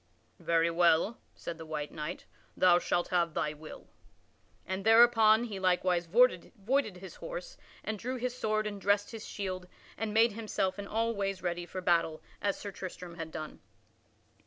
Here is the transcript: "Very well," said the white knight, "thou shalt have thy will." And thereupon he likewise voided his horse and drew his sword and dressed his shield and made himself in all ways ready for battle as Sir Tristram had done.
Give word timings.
"Very 0.39 0.71
well," 0.71 1.19
said 1.35 1.59
the 1.59 1.65
white 1.67 1.91
knight, 1.91 2.25
"thou 2.57 2.79
shalt 2.79 3.09
have 3.09 3.35
thy 3.35 3.53
will." 3.53 3.87
And 4.65 4.83
thereupon 4.83 5.43
he 5.43 5.59
likewise 5.59 6.07
voided 6.07 6.97
his 6.97 7.15
horse 7.17 7.55
and 7.83 7.99
drew 7.99 8.15
his 8.15 8.35
sword 8.35 8.65
and 8.65 8.81
dressed 8.81 9.11
his 9.11 9.27
shield 9.27 9.67
and 9.95 10.11
made 10.11 10.31
himself 10.31 10.79
in 10.79 10.87
all 10.87 11.13
ways 11.13 11.43
ready 11.43 11.67
for 11.67 11.81
battle 11.81 12.23
as 12.41 12.57
Sir 12.59 12.71
Tristram 12.71 13.13
had 13.17 13.29
done. 13.31 13.59